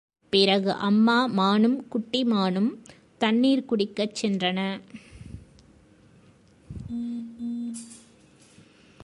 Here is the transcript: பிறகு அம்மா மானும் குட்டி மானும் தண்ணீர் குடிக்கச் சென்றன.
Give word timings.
பிறகு 0.33 0.71
அம்மா 0.71 1.27
மானும் 1.27 1.87
குட்டி 1.87 2.23
மானும் 2.23 2.71
தண்ணீர் 3.17 3.65
குடிக்கச் 3.65 4.17
சென்றன. 4.21 4.59